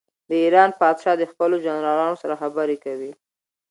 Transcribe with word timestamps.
د 0.29 0.31
ایران 0.43 0.69
پاچا 0.79 1.11
د 1.17 1.23
خپلو 1.31 1.55
جنرالانو 1.65 2.19
سره 2.23 2.39
خبرې 2.41 2.77
کوي. 2.85 3.11